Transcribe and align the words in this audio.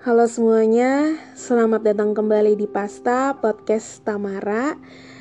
Halo 0.00 0.24
semuanya, 0.24 1.12
selamat 1.36 1.84
datang 1.84 2.16
kembali 2.16 2.56
di 2.56 2.64
Pasta 2.64 3.36
Podcast 3.36 4.00
Tamara 4.00 4.72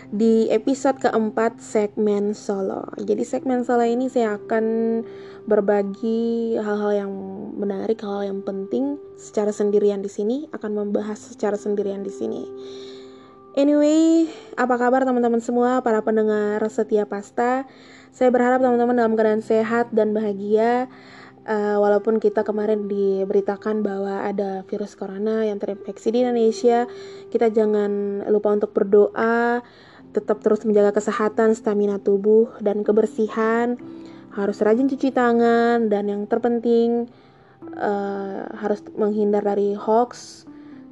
di 0.08 0.48
episode 0.55 1.04
keempat 1.04 1.60
segmen 1.60 2.32
solo. 2.32 2.88
Jadi 2.96 3.28
segmen 3.28 3.68
solo 3.68 3.84
ini 3.84 4.07
saya 4.07 4.39
akan 4.39 4.64
berbagi 5.52 6.55
hal-hal 6.55 6.96
yang 6.96 7.12
menarik, 7.60 8.00
hal, 8.07 8.23
hal 8.23 8.32
yang 8.32 8.39
penting 8.39 8.96
secara 9.20 9.52
sendirian 9.52 10.00
di 10.00 10.07
sini, 10.07 10.48
akan 10.55 10.71
membahas 10.71 11.20
secara 11.20 11.59
sendirian 11.59 12.00
di 12.00 12.14
sini. 12.16 12.48
Anyway, 13.59 14.32
apa 14.55 14.80
kabar 14.80 15.04
teman-teman 15.04 15.43
semua 15.43 15.84
para 15.84 16.00
pendengar 16.07 16.64
setia 16.71 17.04
Pasta? 17.04 17.68
Saya 18.16 18.32
berharap 18.32 18.64
teman-teman 18.64 18.96
dalam 18.96 19.20
keadaan 19.20 19.43
sehat 19.43 19.91
dan 19.91 20.16
bahagia 20.16 20.88
uh, 21.45 21.77
walaupun 21.79 22.17
kita 22.17 22.43
kemarin 22.43 22.89
diberitakan 22.89 23.85
bahwa 23.85 24.25
ada 24.25 24.66
virus 24.67 24.98
corona 24.98 25.45
yang 25.45 25.62
terinfeksi 25.62 26.12
di 26.12 26.25
Indonesia, 26.25 26.89
kita 27.29 27.53
jangan 27.53 28.23
lupa 28.27 28.52
untuk 28.55 28.73
berdoa, 28.75 29.62
tetap 30.12 30.41
terus 30.41 30.65
menjaga 30.65 30.98
kesehatan, 30.98 31.53
stamina 31.53 32.02
tubuh, 32.02 32.49
dan 32.59 32.81
kebersihan. 32.81 33.77
Harus 34.34 34.62
rajin 34.62 34.89
cuci 34.89 35.13
tangan, 35.13 35.89
dan 35.89 36.09
yang 36.09 36.25
terpenting 36.25 37.09
uh, 37.77 38.45
harus 38.57 38.81
menghindar 38.98 39.45
dari 39.45 39.77
hoax, 39.77 40.45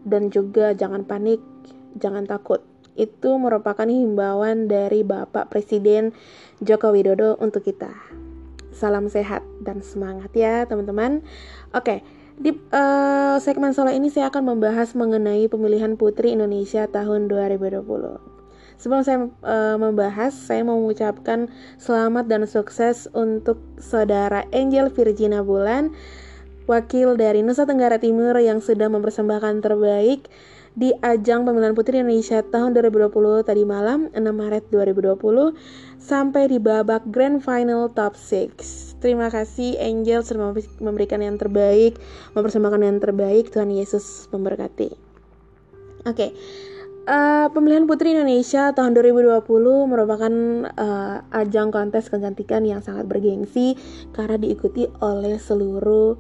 dan 0.05 0.29
juga 0.29 0.73
jangan 0.77 1.03
panik, 1.03 1.41
jangan 1.98 2.25
takut. 2.29 2.61
Itu 2.98 3.37
merupakan 3.37 3.85
himbauan 3.85 4.65
dari 4.65 5.05
Bapak 5.05 5.53
Presiden 5.53 6.17
Joko 6.65 6.89
Widodo 6.89 7.37
untuk 7.37 7.61
kita. 7.61 7.93
Salam 8.77 9.09
sehat 9.09 9.41
dan 9.66 9.81
semangat 9.81 10.30
ya 10.38 10.70
teman-teman. 10.70 11.26
Oke, 11.74 12.05
di 12.38 12.54
uh, 12.54 13.41
segmen 13.41 13.74
solo 13.74 13.90
ini 13.90 14.13
saya 14.13 14.29
akan 14.29 14.54
membahas 14.54 14.93
mengenai 14.93 15.49
pemilihan 15.49 15.98
Putri 15.98 16.38
Indonesia 16.38 16.85
tahun 16.85 17.26
2020. 17.26 17.82
Sebelum 18.77 19.01
saya 19.01 19.26
uh, 19.41 19.77
membahas, 19.82 20.38
saya 20.38 20.62
mau 20.62 20.77
mengucapkan 20.77 21.49
selamat 21.82 22.29
dan 22.29 22.46
sukses 22.46 23.10
untuk 23.18 23.57
saudara 23.82 24.46
Angel 24.54 24.94
Virginia 24.94 25.41
Bulan, 25.41 25.98
wakil 26.70 27.18
dari 27.18 27.41
Nusa 27.41 27.66
Tenggara 27.66 27.98
Timur 27.98 28.38
yang 28.38 28.62
sudah 28.62 28.85
mempersembahkan 28.85 29.66
terbaik 29.66 30.29
di 30.77 30.93
ajang 31.01 31.41
pemilihan 31.41 31.73
Putri 31.73 32.05
Indonesia 32.05 32.45
tahun 32.45 32.77
2020 32.77 33.09
tadi 33.41 33.65
malam 33.65 34.13
6 34.13 34.21
Maret 34.21 34.70
2020 34.70 35.17
sampai 35.97 36.53
di 36.53 36.61
babak 36.61 37.01
Grand 37.09 37.41
Final 37.41 37.89
Top 37.97 38.13
6. 38.13 39.01
Terima 39.01 39.33
kasih 39.33 39.73
Angel 39.81 40.21
sudah 40.21 40.53
memberikan 40.77 41.25
yang 41.25 41.41
terbaik, 41.41 41.98
mempersembahkan 42.37 42.81
yang 42.85 43.01
terbaik. 43.01 43.49
Tuhan 43.49 43.73
Yesus 43.73 44.29
memberkati. 44.29 44.93
Oke. 46.05 46.13
Okay. 46.13 46.31
Uh, 47.07 47.48
pemilihan 47.55 47.87
Putri 47.87 48.11
Indonesia 48.11 48.75
tahun 48.75 48.91
2020 48.91 49.39
merupakan 49.87 50.33
uh, 50.75 51.23
ajang 51.31 51.71
kontes 51.71 52.11
kecantikan 52.11 52.67
yang 52.67 52.83
sangat 52.83 53.07
bergengsi 53.07 53.79
karena 54.11 54.35
diikuti 54.35 54.91
oleh 54.99 55.39
seluruh 55.39 56.20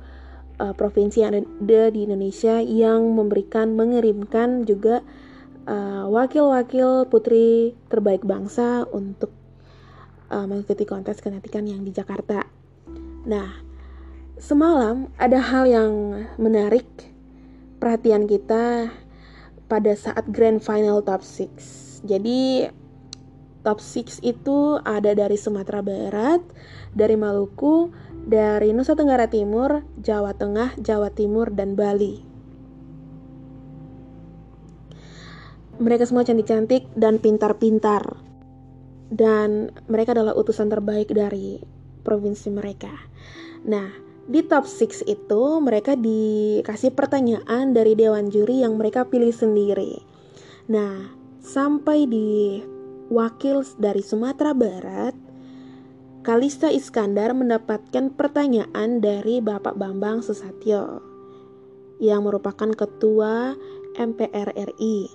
uh, 0.59 0.73
provinsi 0.73 1.23
yang 1.23 1.31
ada 1.37 1.89
di 1.93 2.05
Indonesia 2.05 2.61
yang 2.61 3.13
memberikan 3.13 3.77
mengirimkan 3.77 4.65
juga 4.65 5.01
uh, 5.69 6.05
wakil-wakil 6.09 7.05
uh, 7.05 7.07
putri 7.07 7.77
terbaik 7.89 8.25
bangsa 8.25 8.85
untuk 8.89 9.31
uh, 10.29 10.45
mengikuti 10.45 10.83
kontes 10.83 11.21
kecantikan 11.21 11.65
yang 11.65 11.81
di 11.85 11.93
Jakarta. 11.93 12.43
Nah, 13.27 13.59
semalam 14.37 15.11
ada 15.17 15.39
hal 15.41 15.65
yang 15.67 15.91
menarik 16.39 16.87
perhatian 17.77 18.25
kita 18.25 18.89
pada 19.67 19.93
saat 19.93 20.25
Grand 20.31 20.63
Final 20.63 21.03
Top 21.03 21.21
6. 21.21 22.07
Jadi 22.07 22.71
Top 23.67 23.83
6 23.83 24.23
itu 24.23 24.79
ada 24.87 25.11
dari 25.11 25.35
Sumatera 25.35 25.83
Barat, 25.83 26.39
dari 26.95 27.19
Maluku, 27.19 27.91
dari 28.27 28.75
Nusa 28.75 28.91
Tenggara 28.91 29.31
Timur, 29.31 29.87
Jawa 30.03 30.35
Tengah, 30.35 30.75
Jawa 30.75 31.07
Timur, 31.15 31.47
dan 31.55 31.79
Bali. 31.79 32.19
Mereka 35.79 36.03
semua 36.03 36.27
cantik-cantik 36.27 36.91
dan 36.99 37.23
pintar-pintar. 37.23 38.19
Dan 39.07 39.71
mereka 39.87 40.11
adalah 40.11 40.35
utusan 40.35 40.67
terbaik 40.67 41.07
dari 41.15 41.63
provinsi 42.03 42.51
mereka. 42.51 42.91
Nah, 43.63 43.87
di 44.27 44.43
top 44.43 44.67
6 44.67 45.07
itu 45.07 45.43
mereka 45.63 45.95
dikasih 45.95 46.91
pertanyaan 46.91 47.71
dari 47.71 47.95
dewan 47.95 48.27
juri 48.27 48.59
yang 48.59 48.75
mereka 48.75 49.07
pilih 49.07 49.31
sendiri. 49.31 50.03
Nah, 50.67 51.15
sampai 51.39 52.03
di 52.03 52.59
wakil 53.07 53.63
dari 53.79 54.03
Sumatera 54.03 54.51
Barat 54.51 55.26
Kalista 56.27 56.67
Iskandar 56.67 57.31
mendapatkan 57.31 58.11
pertanyaan 58.11 58.99
dari 58.99 59.39
Bapak 59.39 59.79
Bambang 59.79 60.19
Susatyo 60.19 60.99
yang 62.03 62.27
merupakan 62.27 62.67
ketua 62.67 63.55
MPR 63.95 64.51
RI. 64.75 65.07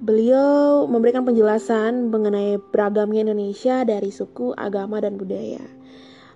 Beliau 0.00 0.88
memberikan 0.88 1.28
penjelasan 1.28 2.08
mengenai 2.08 2.56
beragamnya 2.72 3.28
Indonesia 3.28 3.84
dari 3.84 4.08
suku, 4.08 4.56
agama, 4.56 5.04
dan 5.04 5.20
budaya. 5.20 5.60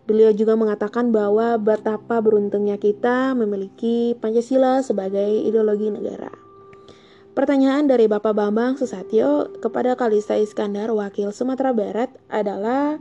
Beliau 0.05 0.37
juga 0.37 0.61
mengatakan 0.61 1.09
bahwa 1.09 1.57
betapa 1.57 2.21
beruntungnya 2.21 2.77
kita 2.77 3.33
memiliki 3.33 4.13
Pancasila 4.21 4.85
sebagai 4.85 5.41
ideologi 5.41 5.89
negara. 5.89 6.29
Pertanyaan 7.33 7.89
dari 7.89 8.13
Bapak 8.13 8.37
Bambang 8.37 8.77
Susatyo 8.77 9.57
kepada 9.65 9.97
Kalista 9.97 10.37
Iskandar, 10.37 10.93
wakil 10.93 11.33
Sumatera 11.33 11.73
Barat, 11.73 12.13
adalah 12.29 13.01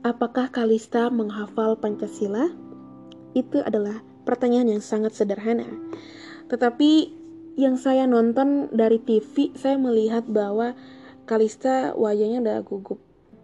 Apakah 0.00 0.48
Kalista 0.48 1.12
menghafal 1.12 1.76
Pancasila? 1.76 2.48
Itu 3.36 3.60
adalah 3.60 4.00
pertanyaan 4.24 4.72
yang 4.72 4.80
sangat 4.80 5.12
sederhana. 5.12 5.68
Tetapi 6.48 7.12
yang 7.60 7.76
saya 7.76 8.08
nonton 8.08 8.72
dari 8.72 8.96
TV, 8.96 9.52
saya 9.52 9.76
melihat 9.76 10.24
bahwa 10.24 10.72
Kalista 11.28 11.92
wajahnya 11.92 12.40
udah 12.40 12.58
gugup, 12.64 12.96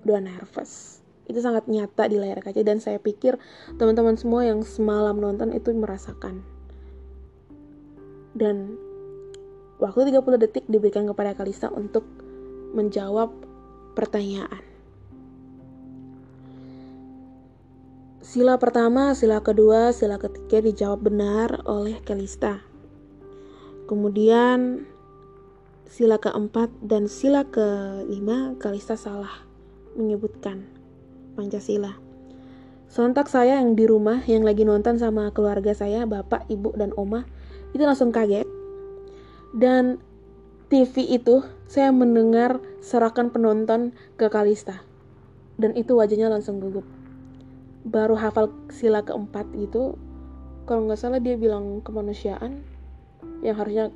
udah 0.08 0.16
nervous. 0.16 1.04
Itu 1.28 1.44
sangat 1.44 1.68
nyata 1.68 2.08
di 2.08 2.16
layar 2.16 2.40
kaca 2.40 2.64
dan 2.64 2.80
saya 2.80 2.96
pikir 3.04 3.36
teman-teman 3.76 4.16
semua 4.16 4.48
yang 4.48 4.64
semalam 4.64 5.20
nonton 5.20 5.52
itu 5.52 5.76
merasakan. 5.76 6.40
Dan 8.32 8.80
waktu 9.76 10.08
30 10.08 10.40
detik 10.40 10.64
diberikan 10.72 11.04
kepada 11.04 11.36
Kalista 11.36 11.68
untuk 11.68 12.08
menjawab 12.72 13.28
pertanyaan. 13.92 14.66
Sila 18.26 18.59
pertama, 18.59 19.14
sila 19.14 19.38
kedua, 19.38 19.94
sila 19.94 20.19
ketiga 20.19 20.59
dijawab 20.59 20.98
benar 20.98 21.62
oleh 21.62 22.03
Kalista. 22.03 22.59
Kemudian 23.87 24.82
sila 25.87 26.19
keempat 26.19 26.75
dan 26.82 27.06
sila 27.06 27.47
kelima 27.47 28.59
Kalista 28.59 28.98
salah 28.98 29.47
menyebutkan 29.94 30.66
Pancasila. 31.38 31.94
Sontak 32.91 33.31
saya 33.31 33.62
yang 33.62 33.78
di 33.78 33.86
rumah 33.86 34.19
yang 34.26 34.42
lagi 34.42 34.66
nonton 34.66 34.98
sama 34.98 35.31
keluarga 35.31 35.70
saya, 35.70 36.03
bapak, 36.03 36.50
ibu, 36.50 36.75
dan 36.75 36.91
oma, 36.98 37.31
itu 37.78 37.86
langsung 37.86 38.10
kaget. 38.10 38.50
Dan 39.54 40.03
TV 40.66 41.15
itu 41.15 41.47
saya 41.70 41.94
mendengar 41.94 42.59
serakan 42.82 43.31
penonton 43.31 43.94
ke 44.19 44.26
Kalista. 44.26 44.82
Dan 45.62 45.78
itu 45.78 45.94
wajahnya 45.94 46.26
langsung 46.26 46.59
gugup 46.59 47.05
baru 47.86 48.18
hafal 48.18 48.50
sila 48.74 49.06
keempat 49.06 49.47
gitu 49.54 49.94
kalau 50.66 50.91
nggak 50.91 50.98
salah 50.98 51.22
dia 51.22 51.38
bilang 51.38 51.78
kemanusiaan 51.86 52.66
yang 53.47 53.54
harusnya 53.54 53.94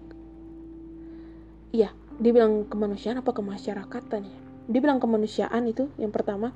iya 1.74 1.90
dia 2.22 2.30
bilang 2.30 2.68
kemanusiaan 2.68 3.18
apa 3.18 3.32
kemasyarakatan 3.32 4.28
ya? 4.28 4.38
Dia 4.70 4.80
bilang 4.84 5.02
kemanusiaan 5.02 5.66
itu 5.66 5.90
yang 5.98 6.14
pertama 6.14 6.54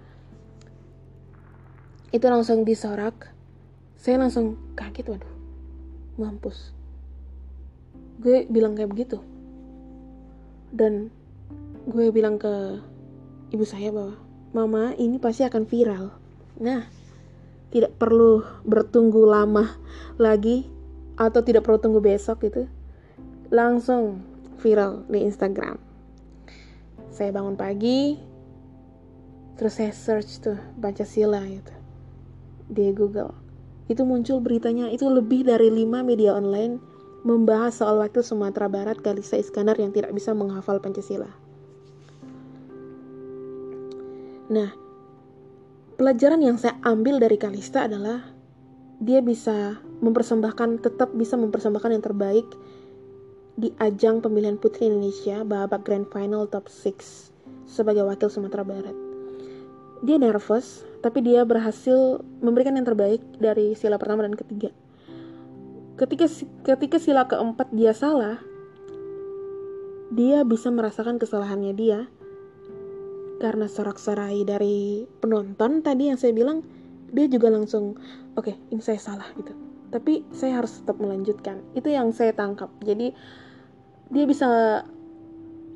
itu 2.15 2.23
langsung 2.31 2.63
disorak 2.63 3.35
saya 3.99 4.21
langsung 4.21 4.55
kaget 4.79 5.11
waduh 5.11 5.35
mampus. 6.21 6.71
Gue 8.23 8.47
bilang 8.47 8.79
kayak 8.79 8.91
begitu. 8.95 9.19
Dan 10.71 11.11
gue 11.91 12.13
bilang 12.15 12.39
ke 12.39 12.79
ibu 13.51 13.65
saya 13.67 13.91
bahwa 13.91 14.15
mama 14.55 14.83
ini 14.95 15.19
pasti 15.19 15.43
akan 15.43 15.67
viral. 15.67 16.15
Nah 16.63 16.87
tidak 17.75 17.99
perlu 17.99 18.47
bertunggu 18.63 19.27
lama 19.27 19.67
lagi 20.15 20.71
atau 21.19 21.43
tidak 21.43 21.67
perlu 21.67 21.83
tunggu 21.83 21.99
besok 21.99 22.47
gitu 22.47 22.71
langsung 23.51 24.23
viral 24.63 25.03
di 25.11 25.27
Instagram. 25.27 25.83
Saya 27.11 27.35
bangun 27.35 27.59
pagi 27.59 28.15
terus 29.59 29.79
saya 29.79 29.91
search 29.91 30.39
tuh 30.39 30.59
Pancasila 30.79 31.43
gitu. 31.47 31.75
Di 32.71 32.95
Google. 32.95 33.35
Itu 33.91 34.07
muncul 34.07 34.39
beritanya 34.39 34.89
itu 34.89 35.11
lebih 35.11 35.43
dari 35.43 35.69
lima 35.69 36.07
media 36.07 36.39
online 36.39 36.79
membahas 37.27 37.83
soal 37.83 37.99
wakil 37.99 38.23
Sumatera 38.23 38.71
Barat 38.71 39.03
Kalista 39.03 39.35
Iskandar 39.35 39.77
yang 39.83 39.91
tidak 39.91 40.15
bisa 40.15 40.31
menghafal 40.31 40.79
Pancasila. 40.79 41.29
Nah, 44.53 44.77
pelajaran 45.95 46.43
yang 46.43 46.59
saya 46.59 46.75
ambil 46.83 47.23
dari 47.23 47.39
Kalista 47.39 47.87
adalah 47.87 48.27
dia 48.99 49.23
bisa 49.23 49.79
mempersembahkan 50.03 50.83
tetap 50.83 51.15
bisa 51.15 51.39
mempersembahkan 51.39 51.91
yang 51.95 52.05
terbaik 52.05 52.47
di 53.55 53.71
ajang 53.79 54.19
pemilihan 54.19 54.59
Putri 54.59 54.91
Indonesia 54.91 55.47
babak 55.47 55.87
Grand 55.87 56.07
Final 56.11 56.51
Top 56.51 56.67
6 56.67 57.31
sebagai 57.71 58.03
wakil 58.03 58.27
Sumatera 58.27 58.67
Barat. 58.67 58.97
Dia 60.03 60.19
nervous, 60.19 60.83
tapi 61.01 61.23
dia 61.23 61.47
berhasil 61.47 62.21
memberikan 62.43 62.75
yang 62.75 62.85
terbaik 62.85 63.23
dari 63.39 63.79
sila 63.79 63.97
pertama 63.97 64.27
dan 64.27 64.35
ketiga. 64.35 64.75
Ketika 65.95 66.27
ketika 66.67 66.99
sila 66.99 67.31
keempat 67.31 67.71
dia 67.71 67.95
salah, 67.95 68.43
dia 70.11 70.43
bisa 70.43 70.75
merasakan 70.75 71.23
kesalahannya 71.23 71.73
dia 71.79 72.11
karena 73.45 73.69
sorak-sorai 73.69 74.41
dari 74.49 75.05
penonton 75.21 75.85
tadi 75.85 76.09
yang 76.09 76.17
saya 76.17 76.33
bilang 76.33 76.65
dia 77.13 77.29
juga 77.29 77.53
langsung 77.53 77.93
oke 78.41 78.49
okay, 78.49 78.57
ini 78.73 78.81
saya 78.81 78.97
salah 78.97 79.29
gitu. 79.37 79.53
Tapi 79.93 80.25
saya 80.33 80.65
harus 80.65 80.81
tetap 80.81 80.97
melanjutkan. 80.97 81.61
Itu 81.77 81.93
yang 81.93 82.09
saya 82.17 82.33
tangkap. 82.33 82.73
Jadi 82.81 83.13
dia 84.09 84.25
bisa 84.25 84.49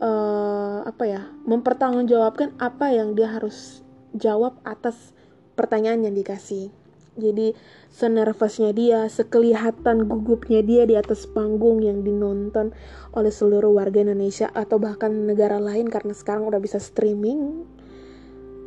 uh, 0.01 0.79
apa 0.89 1.05
ya 1.05 1.29
mempertanggungjawabkan 1.45 2.57
apa 2.57 2.89
yang 2.89 3.13
dia 3.13 3.29
harus 3.29 3.85
jawab 4.17 4.57
atas 4.65 5.13
pertanyaan 5.53 6.09
yang 6.09 6.17
dikasih 6.17 6.73
jadi 7.19 7.53
senervasnya 7.91 8.71
dia, 8.71 9.11
sekelihatan 9.11 10.07
gugupnya 10.07 10.63
dia 10.63 10.87
di 10.87 10.95
atas 10.95 11.27
panggung 11.27 11.83
yang 11.83 12.07
dinonton 12.07 12.71
oleh 13.13 13.29
seluruh 13.35 13.75
warga 13.75 14.01
Indonesia 14.01 14.49
atau 14.55 14.79
bahkan 14.79 15.11
negara 15.11 15.59
lain 15.59 15.91
karena 15.91 16.15
sekarang 16.15 16.47
udah 16.47 16.63
bisa 16.63 16.79
streaming, 16.79 17.67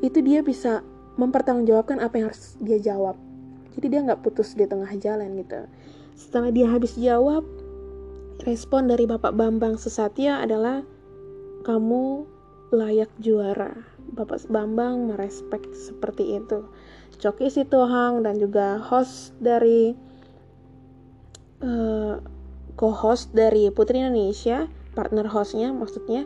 itu 0.03 0.19
dia 0.19 0.44
bisa 0.44 0.83
mempertanggungjawabkan 1.15 2.03
apa 2.03 2.13
yang 2.19 2.27
harus 2.30 2.59
dia 2.59 2.77
jawab. 2.77 3.15
Jadi 3.80 3.88
dia 3.88 4.03
nggak 4.03 4.21
putus 4.21 4.51
di 4.53 4.68
tengah 4.68 4.92
jalan 5.00 5.39
gitu. 5.39 5.63
Setelah 6.19 6.51
dia 6.51 6.68
habis 6.68 7.00
jawab, 7.00 7.48
Respon 8.42 8.89
dari 8.89 9.06
Bapak 9.06 9.38
Bambang 9.38 9.77
Susatya 9.77 10.42
adalah 10.42 10.81
kamu 11.62 12.25
layak 12.74 13.13
juara. 13.21 13.69
Bapak 14.18 14.50
Bambang 14.50 15.13
merespek 15.13 15.62
seperti 15.77 16.42
itu. 16.42 16.65
Coki 17.19 17.51
Sitohang 17.51 18.23
dan 18.23 18.37
juga 18.39 18.79
host 18.79 19.35
dari 19.41 19.97
uh, 21.65 22.21
co-host 22.75 23.33
dari 23.35 23.69
Putri 23.69 24.01
Indonesia, 24.01 24.65
partner 24.95 25.27
hostnya 25.29 25.69
maksudnya, 25.75 26.25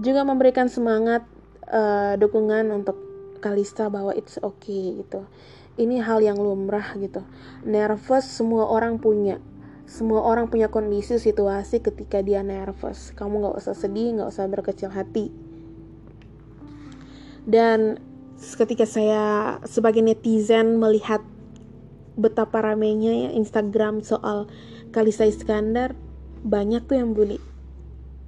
juga 0.00 0.24
memberikan 0.24 0.68
semangat 0.70 1.26
uh, 1.68 2.16
dukungan 2.16 2.72
untuk 2.72 2.96
Kalista 3.42 3.90
bahwa 3.90 4.14
it's 4.14 4.38
okay 4.38 5.02
gitu. 5.02 5.26
Ini 5.74 6.04
hal 6.04 6.22
yang 6.22 6.38
lumrah 6.38 6.94
gitu. 6.94 7.26
Nervous 7.66 8.28
semua 8.28 8.70
orang 8.70 9.02
punya 9.02 9.42
semua 9.82 10.22
orang 10.24 10.48
punya 10.48 10.70
kondisi 10.70 11.18
situasi 11.18 11.82
ketika 11.82 12.22
dia 12.22 12.40
nervous. 12.40 13.10
Kamu 13.12 13.42
nggak 13.42 13.56
usah 13.60 13.74
sedih, 13.76 14.16
nggak 14.16 14.30
usah 14.30 14.46
berkecil 14.48 14.88
hati. 14.94 15.28
Dan 17.42 17.98
ketika 18.58 18.84
saya 18.84 19.56
sebagai 19.62 20.02
netizen 20.02 20.82
melihat 20.82 21.22
betapa 22.18 22.60
ramainya 22.60 23.28
ya 23.28 23.30
Instagram 23.32 24.04
soal 24.04 24.50
Kalisa 24.92 25.24
Iskandar, 25.24 25.96
banyak 26.44 26.84
tuh 26.84 27.00
yang 27.00 27.16
bully. 27.16 27.40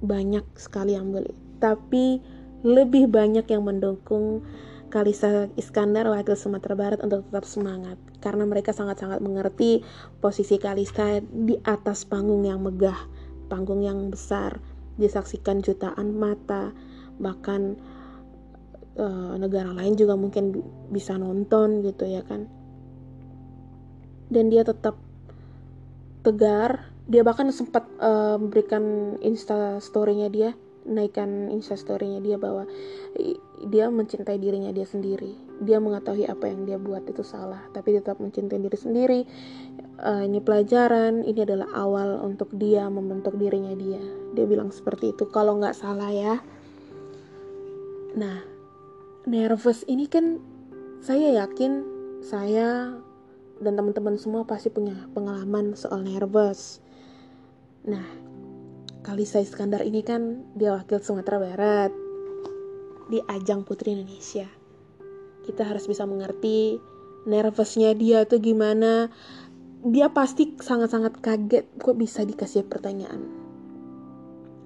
Banyak 0.01 0.45
sekali 0.57 0.97
yang 0.97 1.13
bully. 1.13 1.35
Tapi 1.61 2.23
lebih 2.65 3.05
banyak 3.05 3.45
yang 3.45 3.61
mendukung 3.61 4.41
Kalisa 4.89 5.51
Iskandar 5.59 6.09
wakil 6.09 6.33
Sumatera 6.33 6.73
Barat 6.73 6.99
untuk 7.03 7.27
tetap 7.29 7.45
semangat 7.45 7.99
karena 8.23 8.47
mereka 8.47 8.73
sangat-sangat 8.73 9.21
mengerti 9.21 9.85
posisi 10.23 10.57
Kalista 10.57 11.21
di 11.21 11.59
atas 11.61 12.09
panggung 12.09 12.41
yang 12.41 12.65
megah, 12.65 12.97
panggung 13.51 13.85
yang 13.85 14.09
besar, 14.09 14.57
disaksikan 14.97 15.61
jutaan 15.61 16.17
mata, 16.17 16.73
bahkan 17.21 17.77
uh, 18.97 19.35
negara 19.39 19.71
lain 19.71 19.95
juga 19.95 20.15
mungkin 20.15 20.63
bisa 20.91 21.15
nonton 21.15 21.83
gitu 21.85 22.07
ya 22.07 22.23
kan. 22.23 22.47
Dan 24.31 24.49
dia 24.49 24.65
tetap 24.65 24.97
tegar, 26.25 26.89
dia 27.05 27.21
bahkan 27.21 27.51
sempat 27.53 27.85
uh, 28.01 28.41
memberikan 28.41 29.15
insta 29.21 29.77
story-nya 29.77 30.27
dia 30.33 30.51
naikkan 30.85 31.49
instastorynya 31.49 32.21
dia 32.21 32.37
bahwa 32.37 32.69
dia 33.65 33.89
mencintai 33.89 34.37
dirinya 34.37 34.69
dia 34.69 34.85
sendiri. 34.85 35.33
Dia 35.65 35.81
mengetahui 35.81 36.29
apa 36.29 36.45
yang 36.45 36.69
dia 36.69 36.77
buat 36.77 37.01
itu 37.09 37.25
salah 37.25 37.65
tapi 37.73 37.97
tetap 37.97 38.21
mencintai 38.21 38.61
diri 38.61 38.77
sendiri. 38.77 39.19
Uh, 39.97 40.29
ini 40.29 40.39
pelajaran 40.39 41.25
ini 41.25 41.41
adalah 41.41 41.67
awal 41.73 42.21
untuk 42.21 42.53
dia 42.53 42.85
membentuk 42.85 43.33
dirinya 43.41 43.73
dia. 43.73 44.01
Dia 44.37 44.45
bilang 44.45 44.69
seperti 44.69 45.17
itu 45.17 45.25
kalau 45.33 45.57
nggak 45.57 45.75
salah 45.75 46.13
ya. 46.13 46.37
Nah 48.15 48.54
nervous 49.25 49.85
ini 49.89 50.05
kan 50.09 50.41
saya 51.01 51.45
yakin 51.45 51.85
saya 52.25 52.97
dan 53.61 53.73
teman-teman 53.77 54.17
semua 54.17 54.45
pasti 54.45 54.69
punya 54.73 54.95
pengalaman 55.13 55.77
soal 55.77 56.01
nervous 56.01 56.81
nah 57.85 58.05
Kalisa 59.05 59.37
Iskandar 59.37 59.85
ini 59.85 60.01
kan 60.01 60.41
dia 60.57 60.73
wakil 60.73 60.97
Sumatera 60.97 61.37
Barat 61.37 61.93
di 63.05 63.21
ajang 63.21 63.61
Putri 63.61 63.93
Indonesia. 63.93 64.49
Kita 65.45 65.61
harus 65.61 65.85
bisa 65.85 66.09
mengerti 66.09 66.81
nervousnya 67.29 67.93
dia 67.93 68.25
tuh 68.25 68.41
gimana. 68.41 69.13
Dia 69.85 70.09
pasti 70.09 70.57
sangat-sangat 70.57 71.21
kaget 71.21 71.69
kok 71.77 71.93
bisa 71.93 72.25
dikasih 72.25 72.65
pertanyaan. 72.65 73.29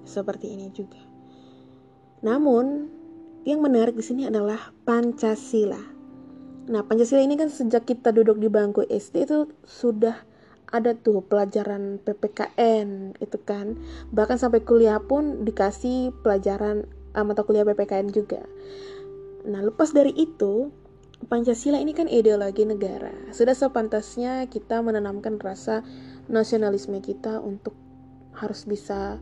Seperti 0.08 0.56
ini 0.56 0.72
juga. 0.72 1.04
Namun, 2.24 2.88
yang 3.48 3.64
menarik 3.64 3.96
di 3.96 4.04
sini 4.04 4.28
adalah 4.28 4.72
Pancasila. 4.84 5.80
Nah, 6.70 6.84
Pancasila 6.84 7.24
ini 7.24 7.40
kan 7.40 7.48
sejak 7.48 7.88
kita 7.88 8.12
duduk 8.12 8.38
di 8.38 8.52
bangku 8.52 8.84
SD 8.86 9.26
itu 9.26 9.48
sudah 9.64 10.14
ada 10.70 10.94
tuh 10.94 11.26
pelajaran 11.26 11.98
PPKN 12.02 13.18
itu 13.18 13.38
kan. 13.42 13.74
Bahkan 14.14 14.38
sampai 14.38 14.62
kuliah 14.62 15.02
pun 15.02 15.42
dikasih 15.42 16.14
pelajaran 16.22 16.86
uh, 17.14 17.26
mata 17.26 17.42
kuliah 17.42 17.66
PPKN 17.66 18.14
juga. 18.14 18.46
Nah 19.46 19.60
lepas 19.66 19.90
dari 19.90 20.14
itu 20.14 20.70
Pancasila 21.20 21.76
ini 21.76 21.92
kan 21.92 22.08
ideologi 22.08 22.64
negara. 22.64 23.12
Sudah 23.34 23.52
sepantasnya 23.52 24.48
kita 24.48 24.80
menanamkan 24.80 25.36
rasa 25.36 25.84
nasionalisme 26.32 26.96
kita 27.04 27.42
untuk 27.44 27.76
harus 28.32 28.64
bisa 28.64 29.20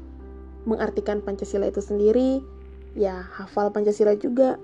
mengartikan 0.68 1.24
Pancasila 1.24 1.66
itu 1.66 1.82
sendiri 1.82 2.44
ya 2.96 3.26
hafal 3.36 3.72
Pancasila 3.74 4.14
juga. 4.16 4.56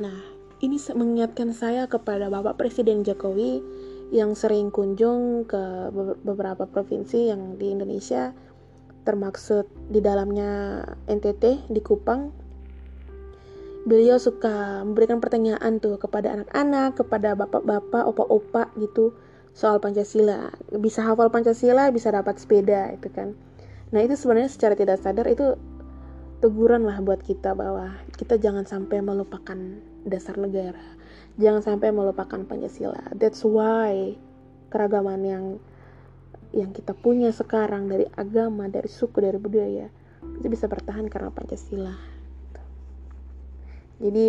Nah 0.00 0.16
ini 0.64 0.78
mengingatkan 0.94 1.54
saya 1.54 1.86
kepada 1.86 2.30
Bapak 2.30 2.58
Presiden 2.58 3.02
Jokowi 3.06 3.62
yang 4.08 4.32
sering 4.32 4.72
kunjung 4.72 5.44
ke 5.44 5.92
beberapa 6.24 6.64
provinsi 6.64 7.28
yang 7.28 7.60
di 7.60 7.72
Indonesia 7.72 8.32
termaksud 9.04 9.68
di 9.88 10.00
dalamnya 10.00 10.84
NTT 11.08 11.68
di 11.68 11.80
Kupang. 11.80 12.32
Beliau 13.88 14.20
suka 14.20 14.84
memberikan 14.84 15.16
pertanyaan 15.16 15.80
tuh 15.80 15.96
kepada 15.96 16.36
anak-anak 16.36 17.00
kepada 17.00 17.32
bapak-bapak 17.32 18.04
opa-opa 18.04 18.68
gitu 18.76 19.16
soal 19.56 19.80
Pancasila. 19.80 20.52
Bisa 20.76 21.04
hafal 21.08 21.32
Pancasila 21.32 21.88
bisa 21.88 22.12
dapat 22.12 22.36
sepeda 22.36 22.92
itu 22.92 23.08
kan. 23.08 23.32
Nah 23.88 24.04
itu 24.04 24.12
sebenarnya 24.12 24.52
secara 24.52 24.76
tidak 24.76 25.00
sadar 25.00 25.24
itu 25.24 25.56
teguran 26.38 26.86
lah 26.86 27.02
buat 27.02 27.22
kita 27.22 27.54
bahwa 27.58 27.98
kita 28.14 28.38
jangan 28.38 28.62
sampai 28.62 29.02
melupakan 29.02 29.58
dasar 30.06 30.38
negara 30.38 30.98
jangan 31.38 31.62
sampai 31.62 31.94
melupakan 31.94 32.42
Pancasila. 32.42 33.14
That's 33.14 33.46
why 33.46 34.18
keragaman 34.68 35.20
yang 35.24 35.44
yang 36.52 36.74
kita 36.74 36.92
punya 36.92 37.30
sekarang 37.30 37.86
dari 37.86 38.04
agama, 38.18 38.66
dari 38.66 38.90
suku, 38.90 39.22
dari 39.22 39.38
budaya 39.38 39.86
itu 40.18 40.46
bisa 40.50 40.66
bertahan 40.66 41.06
karena 41.06 41.30
Pancasila. 41.30 41.94
Jadi 44.02 44.26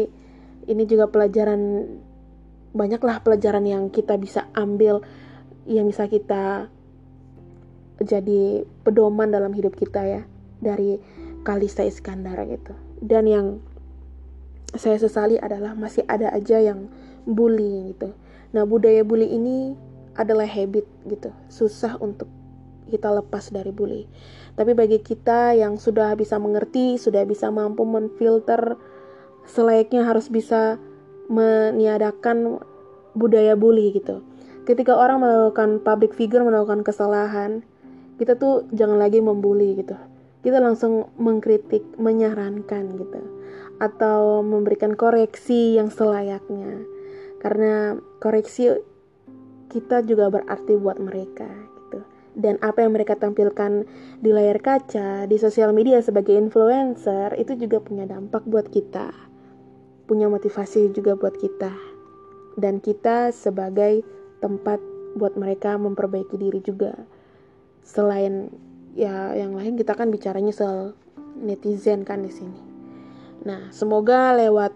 ini 0.69 0.83
juga 0.85 1.09
pelajaran 1.09 1.61
banyaklah 2.69 3.25
pelajaran 3.25 3.65
yang 3.65 3.89
kita 3.89 4.13
bisa 4.21 4.45
ambil 4.53 5.01
yang 5.65 5.89
bisa 5.89 6.05
kita 6.05 6.69
jadi 7.99 8.63
pedoman 8.85 9.33
dalam 9.33 9.49
hidup 9.51 9.73
kita 9.73 10.05
ya 10.05 10.21
dari 10.61 11.01
Kalista 11.43 11.85
Iskandar 11.85 12.39
gitu. 12.47 12.73
Dan 12.99 13.25
yang 13.29 13.47
saya 14.75 15.01
sesali 15.01 15.39
adalah 15.41 15.73
masih 15.73 16.05
ada 16.05 16.29
aja 16.29 16.61
yang 16.61 16.91
bully 17.25 17.95
gitu. 17.95 18.13
Nah, 18.53 18.65
budaya 18.65 19.01
bully 19.05 19.29
ini 19.29 19.73
adalah 20.19 20.43
habit 20.43 20.83
gitu 21.07 21.31
susah 21.47 21.95
untuk 22.03 22.27
kita 22.91 23.07
lepas 23.07 23.47
dari 23.55 23.71
bully 23.71 24.03
tapi 24.59 24.75
bagi 24.75 24.99
kita 24.99 25.55
yang 25.55 25.79
sudah 25.79 26.11
bisa 26.19 26.35
mengerti 26.35 26.99
sudah 26.99 27.23
bisa 27.23 27.47
mampu 27.47 27.87
menfilter 27.87 28.75
selayaknya 29.47 30.03
harus 30.03 30.27
bisa 30.27 30.75
meniadakan 31.31 32.59
budaya 33.15 33.55
bully 33.55 33.95
gitu 33.95 34.19
ketika 34.67 34.97
orang 34.97 35.23
melakukan 35.23 35.79
public 35.79 36.11
figure 36.11 36.43
melakukan 36.43 36.83
kesalahan 36.83 37.63
kita 38.19 38.35
tuh 38.35 38.67
jangan 38.75 38.99
lagi 38.99 39.23
membuli 39.23 39.79
gitu 39.79 39.95
kita 40.39 40.63
langsung 40.63 41.11
mengkritik 41.19 41.83
menyarankan 41.99 42.95
gitu. 42.95 43.21
Atau 43.79 44.43
memberikan 44.43 44.95
koreksi 44.95 45.79
yang 45.79 45.91
selayaknya. 45.91 46.83
Karena 47.39 47.95
koreksi 48.19 48.75
kita 49.71 50.03
juga 50.03 50.27
berarti 50.27 50.75
buat 50.75 50.99
mereka 50.99 51.47
gitu. 51.47 52.03
Dan 52.35 52.59
apa 52.59 52.83
yang 52.83 52.95
mereka 52.95 53.15
tampilkan 53.15 53.87
di 54.19 54.29
layar 54.31 54.59
kaca 54.59 55.27
di 55.27 55.35
sosial 55.39 55.71
media 55.71 56.03
sebagai 56.03 56.35
influencer 56.35 57.35
itu 57.39 57.55
juga 57.55 57.79
punya 57.79 58.03
dampak 58.07 58.43
buat 58.47 58.67
kita. 58.67 59.11
Punya 60.07 60.27
motivasi 60.27 60.91
juga 60.91 61.15
buat 61.15 61.37
kita. 61.39 61.71
Dan 62.59 62.83
kita 62.83 63.31
sebagai 63.31 64.03
tempat 64.43 64.83
buat 65.15 65.39
mereka 65.39 65.79
memperbaiki 65.79 66.35
diri 66.35 66.59
juga. 66.59 66.95
Selain 67.83 68.51
ya 68.97 69.33
yang 69.37 69.53
lain 69.53 69.77
kita 69.77 69.93
kan 69.93 70.09
bicaranya 70.09 70.53
soal 70.53 70.97
netizen 71.39 72.07
kan 72.07 72.25
di 72.25 72.31
sini 72.33 72.59
nah 73.45 73.71
semoga 73.71 74.35
lewat 74.35 74.73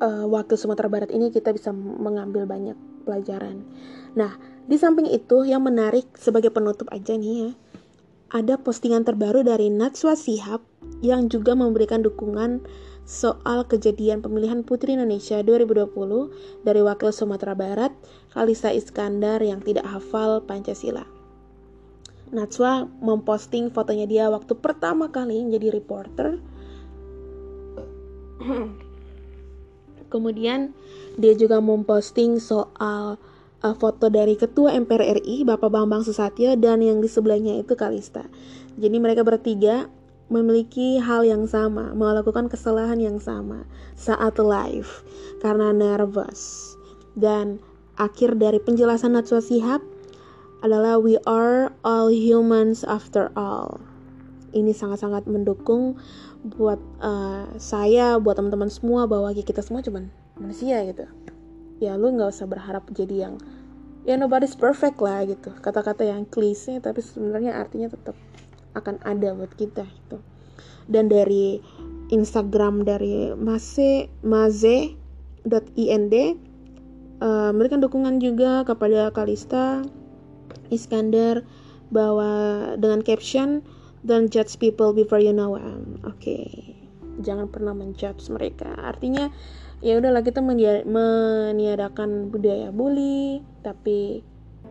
uh, 0.00 0.24
waktu 0.28 0.54
Sumatera 0.58 0.88
Barat 0.90 1.10
ini 1.12 1.32
kita 1.32 1.52
bisa 1.52 1.72
mengambil 1.74 2.44
banyak 2.44 2.76
pelajaran. 3.06 3.62
Nah, 4.18 4.34
di 4.66 4.74
samping 4.76 5.06
itu 5.06 5.46
yang 5.46 5.62
menarik 5.62 6.10
sebagai 6.18 6.50
penutup 6.50 6.90
aja 6.90 7.14
nih 7.14 7.48
ya, 7.48 7.50
ada 8.34 8.54
postingan 8.58 9.06
terbaru 9.06 9.46
dari 9.46 9.70
Natswa 9.70 10.18
Sihab 10.18 10.66
yang 11.00 11.30
juga 11.30 11.54
memberikan 11.54 12.02
dukungan 12.02 12.66
soal 13.06 13.62
kejadian 13.70 14.18
pemilihan 14.18 14.66
Putri 14.66 14.98
Indonesia 14.98 15.38
2020 15.38 16.66
dari 16.66 16.80
wakil 16.82 17.14
Sumatera 17.14 17.54
Barat, 17.54 17.94
Kalisa 18.34 18.74
Iskandar 18.74 19.38
yang 19.46 19.62
tidak 19.62 19.86
hafal 19.86 20.42
Pancasila. 20.42 21.15
Natswa 22.34 22.90
memposting 22.98 23.70
fotonya 23.70 24.06
dia 24.10 24.24
waktu 24.26 24.58
pertama 24.58 25.10
kali 25.10 25.46
jadi 25.50 25.70
reporter 25.70 26.42
Kemudian 30.12 30.70
dia 31.18 31.34
juga 31.34 31.58
memposting 31.58 32.38
soal 32.38 33.18
uh, 33.62 33.74
foto 33.74 34.06
dari 34.06 34.38
Ketua 34.38 34.74
MPR 34.76 35.18
RI 35.22 35.42
Bapak 35.42 35.70
Bambang 35.72 36.06
Susatyo 36.06 36.54
dan 36.54 36.82
yang 36.82 37.02
di 37.02 37.08
sebelahnya 37.10 37.58
itu 37.58 37.74
Kalista. 37.74 38.22
Jadi 38.78 38.96
mereka 39.00 39.26
bertiga 39.26 39.90
memiliki 40.26 40.98
hal 40.98 41.22
yang 41.22 41.46
sama, 41.46 41.94
melakukan 41.94 42.50
kesalahan 42.50 42.98
yang 42.98 43.18
sama 43.22 43.66
saat 43.94 44.38
live 44.38 44.90
karena 45.42 45.70
nervous. 45.70 46.74
Dan 47.16 47.62
akhir 47.96 48.36
dari 48.36 48.60
penjelasan 48.60 49.16
Natsua 49.16 49.40
Sihab 49.40 49.80
adalah 50.64 50.96
we 50.96 51.20
are 51.28 51.72
all 51.84 52.08
humans 52.08 52.86
after 52.86 53.28
all. 53.36 53.80
Ini 54.56 54.72
sangat-sangat 54.72 55.28
mendukung 55.28 56.00
buat 56.46 56.78
uh, 57.02 57.50
saya 57.58 58.16
buat 58.22 58.38
teman-teman 58.38 58.70
semua 58.70 59.04
bahwa 59.10 59.34
kita 59.34 59.60
semua 59.60 59.82
cuman 59.82 60.08
manusia 60.38 60.80
gitu. 60.86 61.04
Ya 61.82 61.98
lu 61.98 62.14
nggak 62.14 62.32
usah 62.32 62.48
berharap 62.48 62.88
jadi 62.94 63.28
yang 63.28 63.34
ya 64.08 64.16
nobody's 64.16 64.56
perfect 64.56 65.02
lah 65.02 65.26
gitu. 65.26 65.52
Kata-kata 65.60 66.06
yang 66.06 66.24
klise 66.24 66.80
tapi 66.80 67.02
sebenarnya 67.04 67.58
artinya 67.58 67.92
tetap 67.92 68.16
akan 68.72 69.02
ada 69.04 69.36
buat 69.36 69.52
kita 69.58 69.84
gitu. 69.84 70.22
Dan 70.86 71.10
dari 71.10 71.58
Instagram 72.14 72.86
dari 72.86 73.34
Mase 73.34 74.06
Maze 74.22 74.94
.ind 75.74 76.14
uh, 76.14 77.50
memberikan 77.50 77.82
dukungan 77.82 78.22
juga 78.22 78.62
kepada 78.62 79.10
Kalista 79.10 79.82
Iskandar 80.70 81.46
bahwa 81.90 82.74
dengan 82.76 83.00
caption 83.00 83.62
Don't 84.06 84.30
judge 84.30 84.62
people 84.62 84.94
before 84.94 85.18
you 85.18 85.34
know 85.34 85.58
them. 85.58 85.98
Oke. 86.06 86.22
Okay. 86.22 86.46
Jangan 87.26 87.50
pernah 87.50 87.74
menjudge 87.74 88.30
mereka. 88.30 88.70
Artinya 88.78 89.34
ya 89.82 89.98
udahlah 89.98 90.22
kita 90.22 90.38
meniadakan 90.46 92.30
budaya 92.30 92.70
bully, 92.70 93.42
tapi 93.66 94.22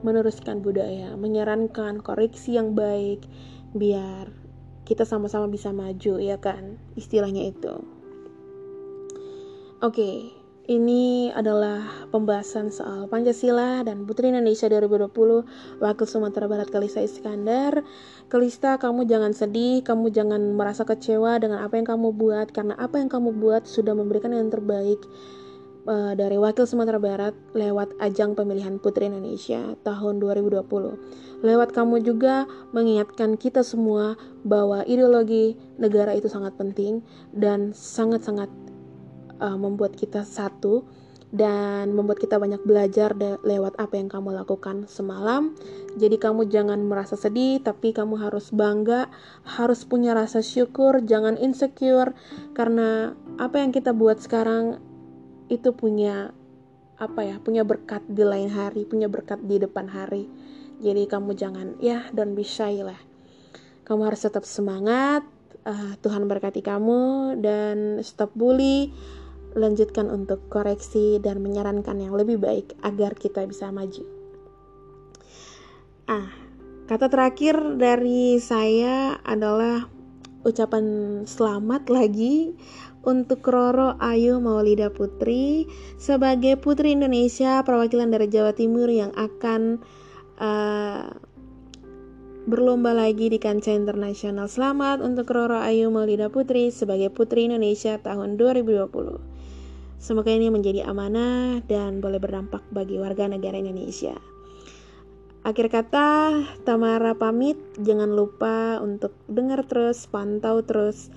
meneruskan 0.08 0.64
budaya, 0.64 1.20
menyarankan 1.20 2.00
koreksi 2.00 2.56
yang 2.56 2.80
baik 2.80 3.28
biar 3.76 4.32
kita 4.88 5.04
sama-sama 5.04 5.52
bisa 5.52 5.76
maju 5.76 6.16
ya 6.16 6.40
kan 6.40 6.80
istilahnya 6.96 7.52
itu. 7.52 7.76
Oke, 9.84 10.00
okay. 10.00 10.16
Ini 10.66 11.30
adalah 11.38 12.10
pembahasan 12.10 12.74
soal 12.74 13.06
Pancasila 13.06 13.86
dan 13.86 14.10
Putri 14.10 14.34
Indonesia 14.34 14.66
2020 14.66 15.78
Wakil 15.78 16.08
Sumatera 16.10 16.50
Barat 16.50 16.74
Kalista 16.74 17.06
Iskandar. 17.06 17.86
Kalista 18.34 18.82
kamu 18.82 19.06
jangan 19.06 19.30
sedih, 19.38 19.86
kamu 19.86 20.10
jangan 20.10 20.58
merasa 20.58 20.82
kecewa 20.82 21.38
dengan 21.38 21.62
apa 21.62 21.78
yang 21.78 21.86
kamu 21.86 22.18
buat 22.18 22.50
Karena 22.50 22.74
apa 22.82 22.98
yang 22.98 23.14
kamu 23.14 23.38
buat 23.38 23.70
sudah 23.70 23.94
memberikan 23.94 24.34
yang 24.34 24.50
terbaik 24.50 25.06
uh, 25.86 26.18
dari 26.18 26.42
Wakil 26.42 26.66
Sumatera 26.66 26.98
Barat 26.98 27.38
lewat 27.54 28.02
ajang 28.02 28.34
pemilihan 28.34 28.82
Putri 28.82 29.06
Indonesia 29.06 29.78
tahun 29.86 30.18
2020 30.18 30.66
Lewat 31.46 31.78
kamu 31.78 32.02
juga 32.02 32.50
mengingatkan 32.74 33.38
kita 33.38 33.62
semua 33.62 34.18
bahwa 34.42 34.82
ideologi 34.90 35.54
negara 35.78 36.18
itu 36.18 36.26
sangat 36.26 36.58
penting 36.58 37.06
dan 37.38 37.70
sangat-sangat 37.70 38.50
uh, 39.40 39.58
membuat 39.58 39.96
kita 39.98 40.24
satu 40.24 40.86
dan 41.36 41.92
membuat 41.92 42.24
kita 42.24 42.40
banyak 42.40 42.64
belajar 42.64 43.12
lewat 43.44 43.76
apa 43.76 44.00
yang 44.00 44.08
kamu 44.08 44.32
lakukan 44.32 44.88
semalam. 44.88 45.52
Jadi 46.00 46.16
kamu 46.16 46.48
jangan 46.48 46.80
merasa 46.88 47.20
sedih, 47.20 47.60
tapi 47.60 47.92
kamu 47.92 48.16
harus 48.16 48.56
bangga, 48.56 49.12
harus 49.44 49.84
punya 49.84 50.16
rasa 50.16 50.40
syukur, 50.40 51.04
jangan 51.04 51.36
insecure 51.36 52.16
karena 52.56 53.20
apa 53.36 53.60
yang 53.60 53.76
kita 53.76 53.92
buat 53.92 54.24
sekarang 54.24 54.80
itu 55.52 55.76
punya 55.76 56.32
apa 56.96 57.28
ya, 57.28 57.36
punya 57.44 57.68
berkat 57.68 58.08
di 58.08 58.24
lain 58.24 58.48
hari, 58.48 58.88
punya 58.88 59.12
berkat 59.12 59.44
di 59.44 59.60
depan 59.60 59.92
hari. 59.92 60.32
Jadi 60.80 61.04
kamu 61.04 61.36
jangan 61.36 61.68
ya 61.84 62.08
don't 62.16 62.32
be 62.32 62.48
shy 62.48 62.80
lah. 62.80 63.00
Kamu 63.84 64.08
harus 64.08 64.24
tetap 64.24 64.48
semangat. 64.48 65.28
Uh, 65.66 65.98
Tuhan 65.98 66.30
berkati 66.30 66.62
kamu 66.62 67.42
dan 67.42 67.98
stop 68.06 68.30
bully 68.38 68.94
lanjutkan 69.56 70.12
untuk 70.12 70.46
koreksi 70.52 71.18
dan 71.24 71.40
menyarankan 71.40 71.98
yang 71.98 72.14
lebih 72.14 72.38
baik 72.38 72.76
agar 72.84 73.16
kita 73.16 73.48
bisa 73.48 73.72
maju. 73.72 74.04
Ah, 76.06 76.30
kata 76.86 77.10
terakhir 77.10 77.58
dari 77.80 78.38
saya 78.38 79.18
adalah 79.26 79.90
ucapan 80.46 80.86
selamat 81.26 81.90
lagi 81.90 82.54
untuk 83.02 83.42
Roro 83.50 83.98
Ayu 83.98 84.38
Maulida 84.38 84.94
Putri 84.94 85.66
sebagai 85.98 86.62
Putri 86.62 86.94
Indonesia 86.94 87.66
perwakilan 87.66 88.14
dari 88.14 88.30
Jawa 88.30 88.54
Timur 88.54 88.90
yang 88.90 89.10
akan 89.18 89.82
uh, 90.38 91.10
berlomba 92.46 92.94
lagi 92.94 93.34
di 93.34 93.42
kancah 93.42 93.74
internasional. 93.74 94.46
Selamat 94.46 95.02
untuk 95.02 95.34
Roro 95.34 95.58
Ayu 95.58 95.90
Maulida 95.90 96.30
Putri 96.30 96.70
sebagai 96.70 97.10
Putri 97.10 97.50
Indonesia 97.50 97.98
tahun 97.98 98.38
2020. 98.38 99.35
Semoga 100.00 100.30
ini 100.30 100.52
menjadi 100.52 100.86
amanah 100.86 101.64
dan 101.66 102.04
boleh 102.04 102.20
berdampak 102.20 102.62
bagi 102.70 103.00
warga 103.00 103.26
negara 103.26 103.58
Indonesia. 103.58 104.16
Akhir 105.46 105.70
kata, 105.70 106.42
Tamara 106.66 107.14
pamit. 107.14 107.56
Jangan 107.78 108.10
lupa 108.10 108.82
untuk 108.82 109.14
dengar 109.30 109.62
terus, 109.70 110.10
pantau 110.10 110.66
terus 110.66 111.14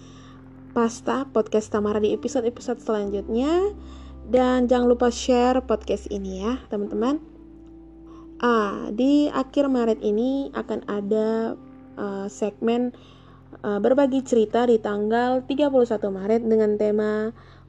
Pasta 0.76 1.25
podcast 1.32 1.73
Tamara 1.73 1.97
di 1.97 2.12
episode-episode 2.12 2.85
selanjutnya. 2.85 3.73
Dan 4.28 4.68
jangan 4.68 4.87
lupa 4.92 5.08
share 5.08 5.64
podcast 5.64 6.12
ini 6.12 6.44
ya, 6.44 6.61
teman-teman. 6.68 7.18
Ah, 8.38 8.92
di 8.92 9.26
akhir 9.32 9.66
Maret 9.66 10.04
ini 10.04 10.52
akan 10.54 10.87
ada 10.87 11.58
uh, 11.99 12.26
segmen 12.30 12.94
uh, 13.66 13.80
berbagi 13.82 14.23
cerita 14.23 14.68
di 14.68 14.78
tanggal 14.78 15.42
31 15.42 15.73
Maret 15.90 16.42
dengan 16.47 16.78
tema 16.78 17.12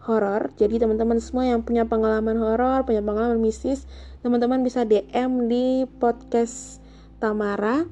horor. 0.10 0.50
Jadi 0.58 0.82
teman-teman 0.82 1.22
semua 1.22 1.46
yang 1.46 1.62
punya 1.62 1.86
pengalaman 1.86 2.42
horor, 2.42 2.82
punya 2.82 3.06
pengalaman 3.06 3.38
mistis, 3.38 3.86
teman-teman 4.26 4.66
bisa 4.66 4.82
DM 4.90 5.46
di 5.46 5.86
podcast 6.02 6.82
Tamara 7.22 7.86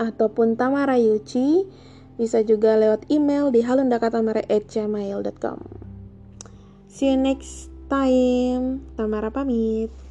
ataupun 0.00 0.56
Tamara 0.56 0.96
Yuci. 0.96 1.68
Bisa 2.16 2.40
juga 2.42 2.74
lewat 2.74 3.06
email 3.12 3.52
di 3.52 3.60
halundakatamara@gmail.com. 3.62 5.58
See 6.88 7.12
you 7.12 7.20
next 7.20 7.70
time. 7.92 8.82
Tamara 8.96 9.30
pamit. 9.30 10.07